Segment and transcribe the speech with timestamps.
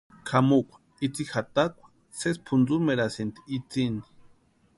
[0.27, 1.85] Kʼamukwa itsï jatakwa
[2.19, 4.01] sesi pʼuntsumerasïnti itsïni.